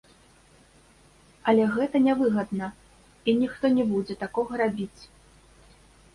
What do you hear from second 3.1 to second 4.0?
і ніхто не